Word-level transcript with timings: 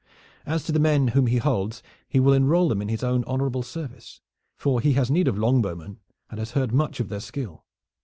As 0.47 0.63
to 0.63 0.71
the 0.71 0.79
men 0.79 1.09
whom 1.09 1.27
he 1.27 1.37
holds, 1.37 1.83
he 2.09 2.19
will 2.19 2.33
enroll 2.33 2.69
them 2.69 2.81
in 2.81 2.89
his 2.89 3.03
own 3.03 3.23
honorable 3.27 3.61
service, 3.61 4.19
for 4.57 4.81
he 4.81 4.93
has 4.93 5.11
need 5.11 5.27
of 5.27 5.35
longbowmen, 5.37 5.97
and 6.31 6.39
has 6.39 6.53
heard 6.53 6.73
much 6.73 6.99
of 6.99 7.09
their 7.09 7.19
skill. 7.19 7.65